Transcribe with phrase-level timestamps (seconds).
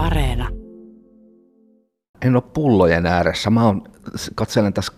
[0.00, 0.48] Areena.
[2.22, 3.50] En ole pullojen ääressä.
[3.50, 3.82] Mä oon,
[4.34, 4.92] katselen tässä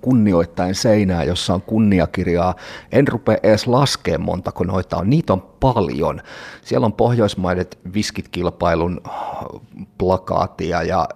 [0.00, 2.54] kunnioittain seinää, jossa on kunniakirjaa.
[2.92, 5.10] En rupea edes laskemaan montako noita on.
[5.10, 6.20] Niitä on paljon.
[6.62, 9.00] Siellä on Pohjoismaidet viskit-kilpailun
[9.98, 11.08] plakaatia ja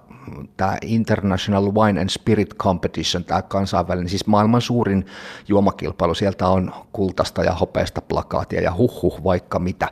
[0.56, 5.06] tämä International Wine and Spirit Competition, tämä kansainvälinen, siis maailman suurin
[5.48, 9.88] juomakilpailu, sieltä on kultasta ja hopeasta plakaatia ja huhhuh vaikka mitä.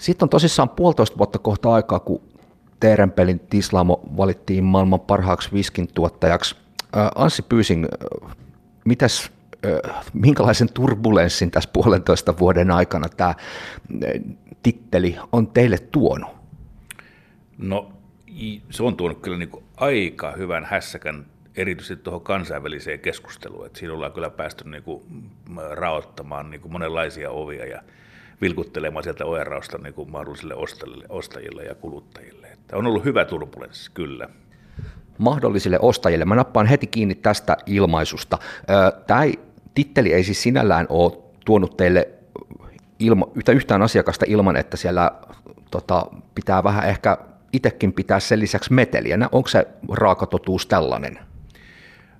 [0.00, 2.29] Sitten on tosissaan puolitoista vuotta kohta aikaa, kun
[2.80, 6.56] Teerenpelin Tislamo valittiin maailman parhaaksi viskin tuottajaksi.
[7.14, 7.86] Anssi Pyysing,
[8.84, 9.32] mitäs,
[10.12, 13.34] minkälaisen turbulenssin tässä puolentoista vuoden aikana tämä
[14.62, 16.30] titteli on teille tuonut?
[17.58, 17.92] No
[18.70, 23.66] se on tuonut kyllä niin aika hyvän hässäkän erityisesti tuohon kansainväliseen keskusteluun.
[23.66, 25.02] Että siinä ollaan kyllä päästy niin kuin
[25.70, 27.82] raottamaan niin kuin monenlaisia ovia ja
[28.40, 30.54] vilkuttelemaan sieltä ojenrausta niin kuin mahdollisille
[31.08, 32.49] ostajille ja kuluttajille.
[32.70, 34.28] Että on ollut hyvä turbulenssi, kyllä.
[35.18, 36.24] Mahdollisille ostajille.
[36.24, 38.38] Mä nappaan heti kiinni tästä ilmaisusta.
[39.06, 39.20] Tämä
[39.74, 41.12] titteli ei siis sinällään ole
[41.44, 42.08] tuonut teille
[42.98, 45.10] ilma, yhtä, yhtään asiakasta ilman, että siellä
[45.70, 47.18] tota, pitää vähän ehkä
[47.52, 49.18] itsekin pitää sen lisäksi meteliä.
[49.32, 51.18] Onko se raakatotuus tällainen?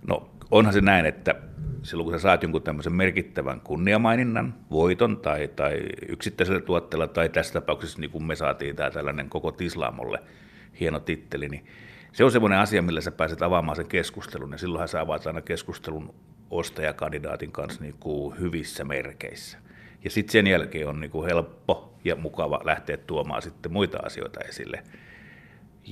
[0.08, 1.34] No onhan se näin, että
[1.82, 7.52] silloin kun sä saat jonkun tämmöisen merkittävän kunniamaininnan, voiton tai, tai yksittäisellä tuotteella, tai tässä
[7.52, 10.18] tapauksessa niin kuin me saatiin tämä tällainen koko Tislaamolle
[10.80, 11.66] hieno titteli, niin
[12.12, 15.40] se on semmoinen asia, millä sä pääset avaamaan sen keskustelun, ja silloinhan sä avaat aina
[15.40, 16.14] keskustelun
[16.50, 19.58] ostajakandidaatin kanssa niin kuin hyvissä merkeissä.
[20.04, 24.40] Ja sitten sen jälkeen on niin kuin helppo ja mukava lähteä tuomaan sitten muita asioita
[24.40, 24.82] esille,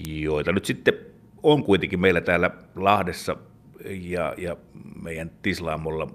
[0.06, 0.94] joita nyt sitten
[1.42, 3.36] on kuitenkin meillä täällä Lahdessa
[3.84, 4.56] ja, ja
[5.02, 6.10] meidän Tislaamolla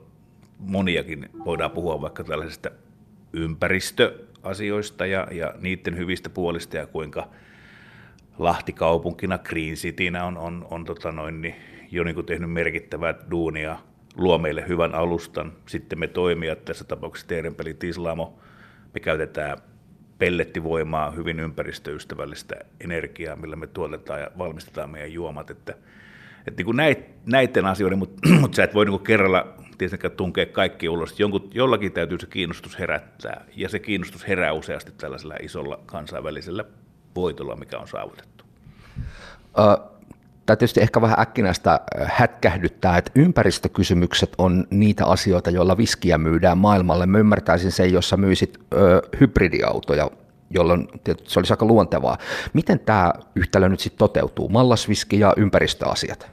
[0.59, 2.71] moniakin voidaan puhua vaikka tällaisista
[3.33, 7.29] ympäristöasioista ja, ja niiden hyvistä puolista ja kuinka
[8.37, 11.55] Lahti kaupunkina, Green Citynä on, on, on tota noin, niin
[11.91, 13.77] jo niin kuin tehnyt merkittävää duunia,
[14.15, 15.53] luo meille hyvän alustan.
[15.65, 18.39] Sitten me toimijat, tässä tapauksessa Teerenpeli Tislamo,
[18.93, 19.57] me käytetään
[20.17, 25.49] pellettivoimaa, hyvin ympäristöystävällistä energiaa, millä me tuotetaan ja valmistetaan meidän juomat.
[25.49, 25.73] Että,
[26.47, 26.77] että niin kuin
[27.25, 31.19] näiden asioiden, mutta, mutta sä et voi niin kuin kerralla tietenkään tunkea kaikki ulos.
[31.19, 36.65] Jonkun, jollakin täytyy se kiinnostus herättää, ja se kiinnostus herää useasti tällaisella isolla kansainvälisellä
[37.15, 38.43] voitolla, mikä on saavutettu.
[39.57, 39.93] Uh,
[40.45, 47.05] Tämä tietysti ehkä vähän äkkinäistä hätkähdyttää, että ympäristökysymykset on niitä asioita, joilla viskiä myydään maailmalle.
[47.05, 50.11] Mä ymmärtäisin sen, jos sä myisit ö, hybridiautoja,
[50.49, 50.87] jolloin
[51.23, 52.17] se olisi aika luontevaa.
[52.53, 56.31] Miten tämä yhtälö nyt sitten toteutuu, mallasviski ja ympäristöasiat?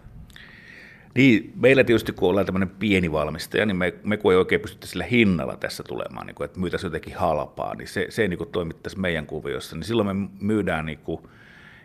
[1.14, 4.86] Niin, meillä tietysti kun ollaan tämmöinen pieni valmistaja, niin me, me kun ei oikein pystytä
[4.86, 8.48] sillä hinnalla tässä tulemaan, niin kuin, että myytäisiin jotenkin halpaa, niin se, se ei niin
[8.52, 11.20] toimittaisi meidän kuviossa, niin silloin me myydään niin kuin,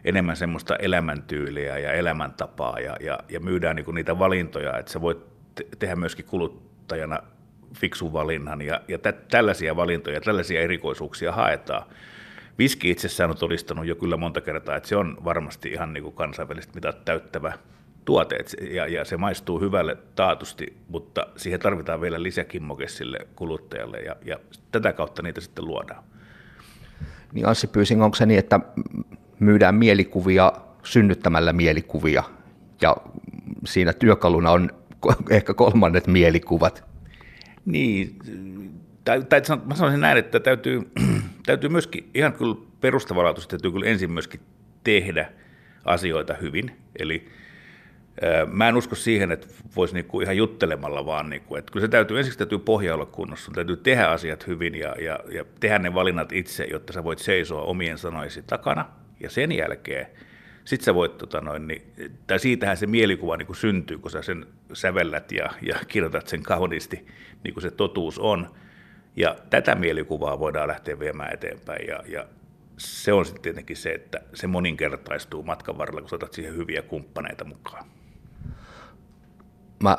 [0.06, 5.18] enemmän semmoista elämäntyyliä ja elämäntapaa ja, ja, ja myydään niin niitä valintoja, että sä voit
[5.56, 7.20] te- tehdä myöskin kuluttajana
[7.74, 11.84] fiksun valinnan ja, ja tä- tällaisia valintoja, tällaisia erikoisuuksia haetaan.
[12.60, 16.16] Viski itsessään on todistanut jo kyllä monta kertaa, että se on varmasti ihan niin kuin
[16.16, 17.54] kansainvälisesti mitat täyttävä
[18.06, 18.38] tuote,
[18.72, 24.40] ja, ja se maistuu hyvälle taatusti, mutta siihen tarvitaan vielä lisäkimmoke sille kuluttajalle, ja, ja
[24.72, 26.04] tätä kautta niitä sitten luodaan.
[27.34, 28.60] Niin Anssi Pyysing, onko se niin, että
[29.40, 32.24] myydään mielikuvia synnyttämällä mielikuvia,
[32.82, 32.98] ja
[33.66, 34.70] siinä työkaluna on
[35.30, 36.84] ehkä kolmannet mielikuvat.
[37.66, 38.20] Niin,
[39.06, 40.92] tai, tai mä sanoisin näin, että täytyy,
[41.46, 44.40] täytyy myöskin, ihan kyllä perustavanlaatuisesti täytyy kyllä ensin myöskin
[44.84, 45.32] tehdä
[45.86, 47.28] asioita hyvin, eli
[48.52, 52.18] Mä en usko siihen, että voisi niinku ihan juttelemalla vaan, niinku, että kyllä se täytyy,
[52.18, 56.32] ensiksi täytyy pohja olla kunnossa, täytyy tehdä asiat hyvin ja, ja, ja tehdä ne valinnat
[56.32, 58.86] itse, jotta sä voit seisoa omien sanoisi takana
[59.20, 60.08] ja sen jälkeen
[60.66, 61.82] sitten sä voit, tota noin, niin,
[62.28, 66.44] tai siitähän se mielikuva niin kuin syntyy, kun sä sen sävellät ja, ja kirjoitat sen
[66.44, 67.08] kauniisti,
[67.44, 68.48] niin kuin se totuus on.
[69.16, 71.88] Ja tätä mielikuvaa voidaan lähteä viemään eteenpäin.
[71.88, 72.28] Ja, ja
[72.78, 77.46] se on sitten tietenkin se, että se moninkertaistuu matkan varrella, kun otat siihen hyviä kumppaneita
[77.46, 77.86] mukaan.
[79.86, 79.98] Mä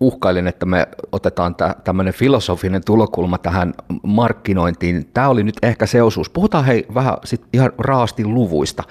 [0.00, 1.54] uhkailin, että me otetaan
[1.84, 5.10] tämmöinen filosofinen tulokulma tähän markkinointiin.
[5.14, 6.30] Tämä oli nyt ehkä se osuus.
[6.30, 8.82] Puhutaan hei vähän sit ihan raasti luvuista.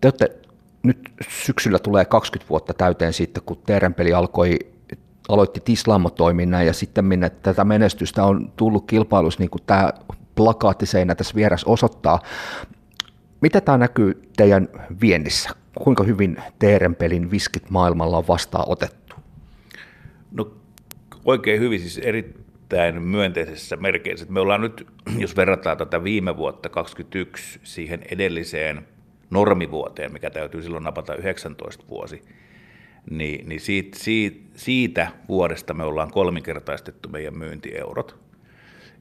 [0.00, 0.36] Te olette,
[0.82, 0.98] nyt
[1.28, 4.58] syksyllä tulee 20 vuotta täyteen siitä, kun Teerenpeli alkoi
[5.28, 9.92] aloitti Tislammo-toiminnan ja sitten minne tätä menestystä on tullut kilpailussa, niin kuin tämä
[10.34, 12.20] plakaattiseinä tässä vieressä osoittaa.
[13.40, 14.68] Mitä tämä näkyy teidän
[15.00, 15.50] viennissä?
[15.82, 19.03] Kuinka hyvin Teerenpelin viskit maailmalla on vastaan otettu?
[20.34, 20.52] No
[21.24, 24.26] oikein hyvin, siis erittäin myönteisessä merkeissä.
[24.28, 24.86] Me ollaan nyt,
[25.18, 28.86] jos verrataan tätä viime vuotta 2021 siihen edelliseen
[29.30, 32.22] normivuoteen, mikä täytyy silloin napata 19 vuosi,
[33.10, 38.16] niin, niin siitä, siitä, siitä vuodesta me ollaan kolminkertaistettu meidän myyntieurot.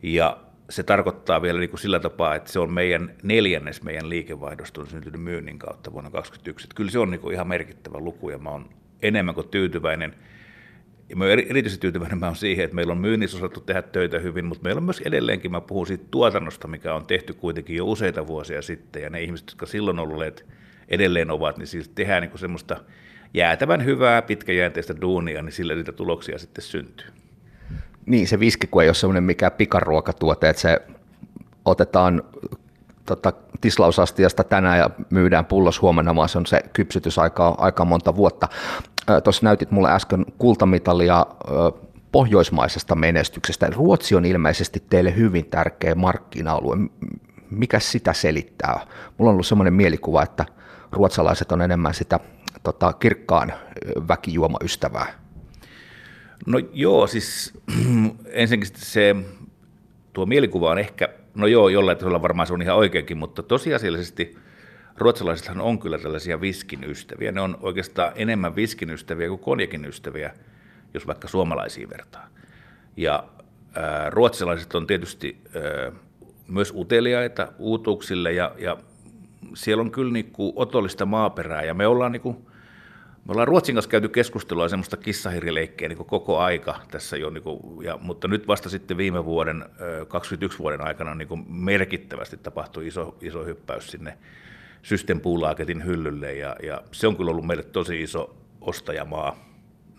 [0.03, 0.37] Ja
[0.69, 4.87] se tarkoittaa vielä niin kuin sillä tapaa, että se on meidän neljännes meidän liikevaihdosta on
[4.87, 6.65] syntynyt myynnin kautta vuonna 2021.
[6.65, 8.69] Että kyllä se on niin kuin ihan merkittävä luku ja mä oon
[9.01, 10.15] enemmän kuin tyytyväinen.
[11.13, 14.45] Ja mä erityisesti tyytyväinen mä on siihen, että meillä on myynnissä osattu tehdä töitä hyvin,
[14.45, 18.27] mutta meillä on myös edelleenkin, mä puhun siitä tuotannosta, mikä on tehty kuitenkin jo useita
[18.27, 20.45] vuosia sitten, ja ne ihmiset, jotka silloin olleet
[20.87, 22.77] edelleen ovat, niin siis tehdään niin semmoista
[23.33, 27.07] jäätävän hyvää, pitkäjänteistä duunia, niin sillä niitä tuloksia sitten syntyy.
[28.05, 30.81] Niin, se viski, kun ei ole semmoinen mikä pikaruokatuote, että se
[31.65, 32.23] otetaan
[33.05, 38.47] tota, tislausastiasta tänään ja myydään pullos huomenna, vaan se on se kypsytysaika aika monta vuotta.
[39.23, 41.25] Tuossa näytit mulle äsken kultamitalia
[42.11, 43.69] pohjoismaisesta menestyksestä.
[43.75, 46.77] Ruotsi on ilmeisesti teille hyvin tärkeä markkina-alue.
[47.49, 48.87] Mikä sitä selittää?
[49.17, 50.45] Mulla on ollut semmoinen mielikuva, että
[50.91, 52.19] ruotsalaiset on enemmän sitä
[52.63, 53.53] tota, kirkkaan
[54.07, 55.23] väkijuomaystävää.
[56.45, 57.53] No joo, siis
[58.31, 59.15] ensinnäkin se,
[60.13, 64.37] tuo mielikuva on ehkä, no joo, jollain tasolla varmaan se on ihan oikeakin, mutta tosiasiallisesti
[64.97, 67.31] ruotsalaisethan on kyllä tällaisia viskin ystäviä.
[67.31, 70.33] Ne on oikeastaan enemmän viskin ystäviä kuin konjakin ystäviä,
[70.93, 72.27] jos vaikka suomalaisiin vertaa.
[72.97, 73.23] Ja
[73.75, 75.91] ää, ruotsalaiset on tietysti ää,
[76.47, 78.77] myös uteliaita uutuuksille ja, ja
[79.53, 82.37] siellä on kyllä niin kuin otollista maaperää ja me ollaan niin kuin,
[83.25, 87.59] me ollaan Ruotsin kanssa käyty keskustelua semmoista kissahirileikkiä niin koko aika tässä jo, niin kuin,
[87.85, 89.65] ja, mutta nyt vasta sitten viime vuoden,
[90.07, 94.17] 21 vuoden aikana niin kuin merkittävästi tapahtui iso, iso hyppäys sinne
[94.83, 99.35] Systempuulaaketin hyllylle, ja, ja se on kyllä ollut meille tosi iso ostajamaa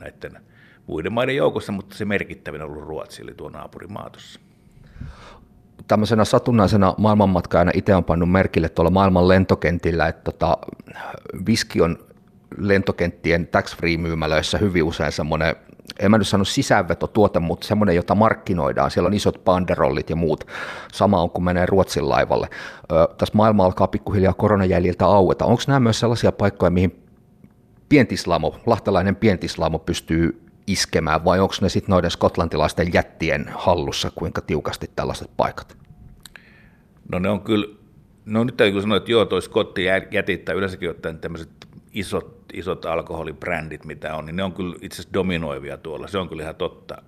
[0.01, 0.41] näiden
[0.87, 4.41] muiden maiden joukossa, mutta se merkittävin on ollut Ruotsi, eli tuo naapurimaa tuossa
[5.89, 10.59] tämmöisenä satunnaisena maailmanmatkaajana itse on pannut merkille tuolla maailman lentokentillä, että tota,
[11.47, 11.99] viski on
[12.59, 15.57] lentokenttien tax-free-myymälöissä hyvin usein semmoinen,
[15.99, 18.91] en mä nyt sano sisäänvetotuote, mutta semmoinen, jota markkinoidaan.
[18.91, 20.45] Siellä on isot banderollit ja muut.
[20.93, 22.49] Sama on, kun menee Ruotsin laivalle.
[22.93, 25.45] Ö, tässä maailma alkaa pikkuhiljaa koronajäljiltä aueta.
[25.45, 27.05] Onko nämä myös sellaisia paikkoja, mihin
[27.89, 34.91] pientislamo, lahtelainen pientislamo pystyy iskemään, vai onko ne sitten noiden skotlantilaisten jättien hallussa, kuinka tiukasti
[34.97, 35.77] tällaiset paikat?
[37.13, 37.67] No ne on kyllä,
[38.25, 41.51] no nyt täytyy sanoa, että joo, toi Scotti jätit tai yleensäkin ottaen tämmöiset
[41.95, 46.29] isot, isot alkoholibrändit, mitä on, niin ne on kyllä itse asiassa dominoivia tuolla, se on
[46.29, 47.03] kyllä ihan totta.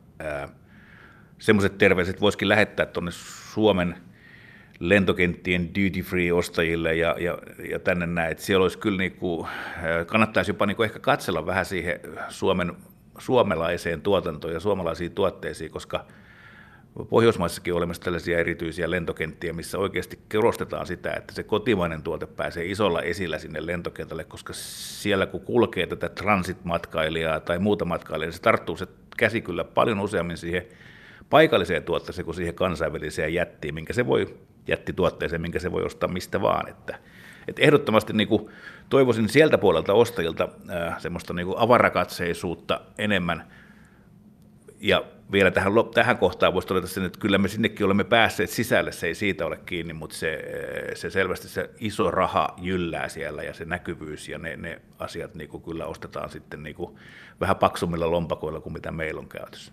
[1.39, 3.11] Semmoiset terveiset voisikin lähettää tuonne
[3.53, 3.97] Suomen
[4.81, 7.39] lentokenttien duty free ostajille ja, ja,
[7.71, 9.49] ja tänne näin, että siellä olisi kyllä niinku,
[10.07, 12.73] kannattaisi jopa niinku ehkä katsella vähän siihen Suomen,
[13.19, 16.05] suomalaiseen tuotantoon ja suomalaisiin tuotteisiin, koska–
[17.05, 22.65] Pohjoismaissakin on olemassa tällaisia erityisiä lentokenttiä, missä oikeasti korostetaan sitä, että se kotimainen tuote pääsee
[22.65, 28.43] isolla esillä sinne lentokentälle, koska siellä kun kulkee tätä transitmatkailijaa tai muuta matkailijaa, niin se
[28.43, 30.67] tarttuu se käsi kyllä paljon useammin siihen
[31.31, 36.41] paikalliseen tuotteeseen kuin siihen kansainväliseen jättiin, minkä se voi, jättituotteeseen, minkä se voi ostaa mistä
[36.43, 36.69] vaan.
[36.69, 36.99] Että,
[37.49, 38.51] että ehdottomasti niin kuin
[38.89, 43.45] toivoisin sieltä puolelta ostajilta äh, semmoista niin kuin avarakatseisuutta enemmän,
[44.87, 48.93] ja vielä tähän, tähän kohtaan voisi todeta sen, että kyllä me sinnekin olemme päässeet sisälle,
[48.93, 50.45] se ei siitä ole kiinni, mutta se,
[50.95, 55.49] se selvästi se iso raha jyllää siellä ja se näkyvyys ja ne, ne asiat niin
[55.49, 56.97] kuin kyllä ostetaan sitten niin kuin
[57.41, 59.73] vähän paksummilla lompakoilla kuin mitä meillä on käytössä.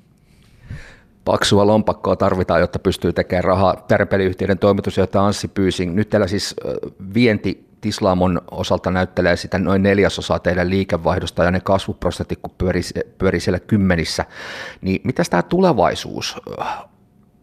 [1.25, 3.75] Paksua lompakkoa tarvitaan, jotta pystyy tekemään rahaa.
[3.87, 6.55] Tärpeliyhtiöiden toimitusjohtaja Anssi Pyysing, nyt teillä siis
[7.13, 12.81] vienti Tislamon osalta näyttelee sitä noin neljäsosaa teidän liikevaihdosta ja ne kasvuprosentit, kun pyörii,
[13.17, 14.25] pyörii siellä kymmenissä,
[14.81, 16.37] niin mitä tämä tulevaisuus,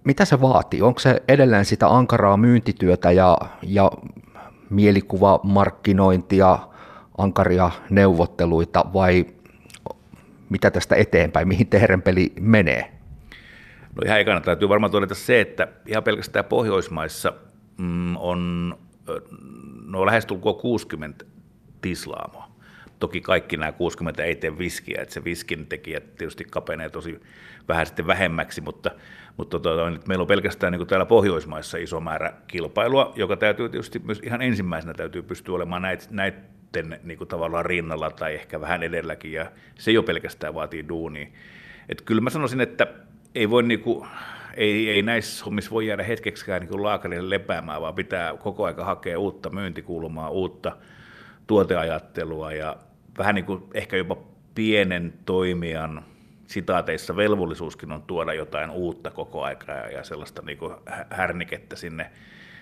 [0.04, 0.82] mitä se vaatii?
[0.82, 3.90] Onko se edelleen sitä ankaraa myyntityötä ja, ja
[4.70, 6.59] mielikuvamarkkinointia,
[7.18, 9.26] ankaria neuvotteluita vai
[10.49, 11.68] mitä tästä eteenpäin, mihin
[12.04, 12.92] peli menee?
[13.97, 17.32] No ihan ekana täytyy varmaan todeta se, että ihan pelkästään Pohjoismaissa
[17.78, 18.75] mm, on
[19.87, 21.25] no lähestulkoon 60
[21.81, 22.50] tislaamoa.
[22.99, 27.21] Toki kaikki nämä 60 ei tee viskiä, että se viskin tekijät tietysti kapenee tosi
[27.69, 28.90] vähän sitten vähemmäksi, mutta,
[29.37, 33.99] mutta tota, nyt meillä on pelkästään niin täällä Pohjoismaissa iso määrä kilpailua, joka täytyy tietysti
[33.99, 38.83] myös ihan ensimmäisenä täytyy pystyä olemaan näitä, näiden niin kuin tavallaan rinnalla tai ehkä vähän
[38.83, 41.26] edelläkin, ja se jo pelkästään vaatii duunia.
[41.88, 42.87] Että kyllä mä sanoisin, että
[43.35, 44.09] ei voi niin kuin,
[44.54, 49.19] ei, ei näissä hommissa voi jäädä hetkeksikään niin laakarille lepäämään, vaan pitää koko aika hakea
[49.19, 50.76] uutta myyntikulmaa, uutta
[51.47, 52.76] tuoteajattelua ja
[53.19, 54.16] vähän niin kuin ehkä jopa
[54.54, 56.04] pienen toimijan
[56.47, 60.75] sitaateissa velvollisuuskin on tuoda jotain uutta koko aika ja sellaista niin kuin
[61.11, 62.11] härnikettä sinne,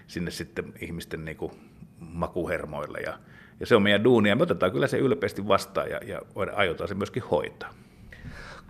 [0.07, 1.53] sinne sitten ihmisten niin kuin
[2.01, 3.19] makuhermoille ja,
[3.61, 4.37] ja se on meidän duunia.
[4.37, 6.21] Me otetaan kyllä se ylpeästi vastaan ja, ja
[6.55, 7.75] aiotaan se myöskin hoitaa.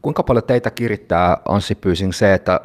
[0.03, 2.61] Kuinka paljon teitä kirittää, Anssi Pyysing, se, että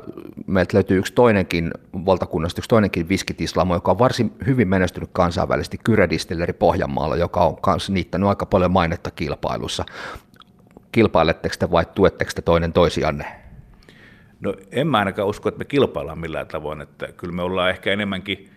[0.48, 6.54] meiltä löytyy yksi toinenkin valtakunnasta, yksi toinenkin viskitislamo, joka on varsin hyvin menestynyt kansainvälisesti, Kyredistilleri
[6.54, 9.86] Pohjanmaalla, joka on myös niittänyt aika paljon mainetta kilpailussa.
[10.92, 13.26] Kilpailetteko te vai tuetteko te toinen toisianne?
[14.40, 17.92] No en mä ainakaan usko, että me kilpaillaan millään tavoin, että kyllä me ollaan ehkä
[17.92, 18.50] enemmänkin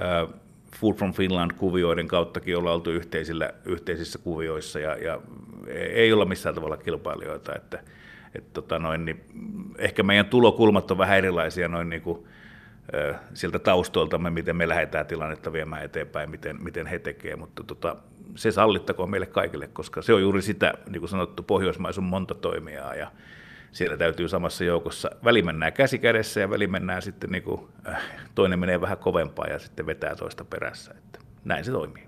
[0.00, 0.34] äh,
[0.80, 5.20] Food from Finland-kuvioiden kauttakin ollaan oltu yhteisillä, yhteisissä kuvioissa ja, ja
[5.74, 7.82] ei olla missään tavalla kilpailijoita, että
[8.34, 9.24] et tota noin, niin
[9.78, 12.26] ehkä meidän tulokulmat on vähän erilaisia noin niin kuin,
[13.34, 17.96] sieltä taustoiltamme, miten me lähdetään tilannetta viemään eteenpäin, miten, miten he tekevät, mutta tota,
[18.34, 22.34] se sallittakoon meille kaikille, koska se on juuri sitä, niin kuin sanottu, Pohjoismais on monta
[22.34, 22.94] toimijaa.
[22.94, 23.10] Ja
[23.72, 27.68] siellä täytyy samassa joukossa, väli mennään käsi kädessä ja väli mennään sitten niin kuin,
[28.34, 32.07] toinen menee vähän kovempaa ja sitten vetää toista perässä, että näin se toimii.